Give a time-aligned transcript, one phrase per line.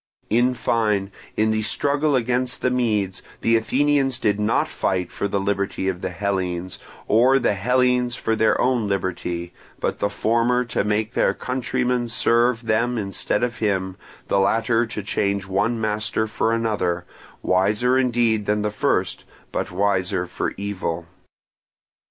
[0.31, 5.39] In fine, in the struggle against the Medes, the Athenians did not fight for the
[5.39, 10.83] liberty of the Hellenes, or the Hellenes for their own liberty, but the former to
[10.83, 13.95] make their countrymen serve them instead of him,
[14.27, 17.05] the latter to change one master for another,
[17.43, 21.05] wiser indeed than the first, but wiser for evil.